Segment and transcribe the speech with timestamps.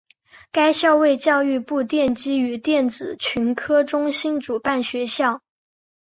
[0.51, 5.43] 该校为教育部电机与电子群科中心主办学校。